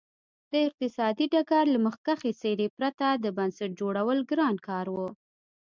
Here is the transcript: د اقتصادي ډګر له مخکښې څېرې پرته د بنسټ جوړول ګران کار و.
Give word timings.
د 0.51 0.53
اقتصادي 0.67 1.25
ډګر 1.33 1.65
له 1.73 1.79
مخکښې 1.85 2.31
څېرې 2.41 2.67
پرته 2.77 3.07
د 3.13 3.25
بنسټ 3.37 3.69
جوړول 3.79 4.19
ګران 4.31 4.55
کار 4.67 4.85
و. 4.95 4.97